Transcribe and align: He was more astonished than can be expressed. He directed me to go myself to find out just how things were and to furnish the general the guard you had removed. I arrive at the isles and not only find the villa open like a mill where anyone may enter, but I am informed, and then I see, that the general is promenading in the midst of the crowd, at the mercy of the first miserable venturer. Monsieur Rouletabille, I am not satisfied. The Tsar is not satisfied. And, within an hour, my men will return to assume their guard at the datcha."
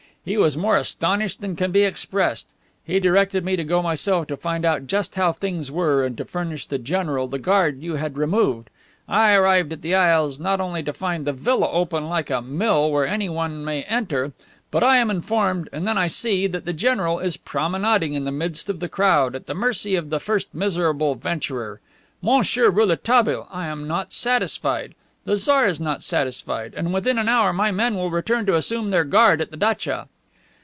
He 0.23 0.37
was 0.37 0.55
more 0.55 0.77
astonished 0.77 1.41
than 1.41 1.55
can 1.55 1.71
be 1.71 1.81
expressed. 1.81 2.45
He 2.83 2.99
directed 2.99 3.43
me 3.43 3.55
to 3.55 3.63
go 3.63 3.81
myself 3.81 4.27
to 4.27 4.37
find 4.37 4.63
out 4.65 4.85
just 4.85 5.15
how 5.15 5.31
things 5.31 5.71
were 5.71 6.05
and 6.05 6.15
to 6.17 6.25
furnish 6.25 6.67
the 6.67 6.77
general 6.77 7.27
the 7.27 7.39
guard 7.39 7.81
you 7.81 7.95
had 7.95 8.19
removed. 8.19 8.69
I 9.09 9.33
arrive 9.33 9.71
at 9.71 9.81
the 9.81 9.95
isles 9.95 10.35
and 10.37 10.43
not 10.43 10.61
only 10.61 10.83
find 10.83 11.25
the 11.25 11.33
villa 11.33 11.67
open 11.71 12.07
like 12.07 12.29
a 12.29 12.39
mill 12.39 12.91
where 12.91 13.07
anyone 13.07 13.65
may 13.65 13.81
enter, 13.85 14.31
but 14.69 14.83
I 14.83 14.97
am 14.97 15.09
informed, 15.09 15.69
and 15.73 15.87
then 15.87 15.97
I 15.97 16.05
see, 16.05 16.45
that 16.45 16.65
the 16.65 16.71
general 16.73 17.17
is 17.17 17.35
promenading 17.35 18.13
in 18.13 18.23
the 18.25 18.31
midst 18.31 18.69
of 18.69 18.79
the 18.79 18.87
crowd, 18.89 19.33
at 19.33 19.47
the 19.47 19.55
mercy 19.55 19.95
of 19.95 20.11
the 20.11 20.19
first 20.19 20.53
miserable 20.53 21.15
venturer. 21.15 21.81
Monsieur 22.21 22.69
Rouletabille, 22.69 23.47
I 23.51 23.65
am 23.65 23.87
not 23.87 24.13
satisfied. 24.13 24.93
The 25.23 25.37
Tsar 25.37 25.67
is 25.67 25.79
not 25.79 26.01
satisfied. 26.01 26.73
And, 26.75 26.91
within 26.95 27.19
an 27.19 27.29
hour, 27.29 27.53
my 27.53 27.71
men 27.71 27.93
will 27.93 28.09
return 28.09 28.47
to 28.47 28.55
assume 28.55 28.89
their 28.89 29.03
guard 29.05 29.39
at 29.39 29.51
the 29.51 29.57
datcha." 29.57 30.07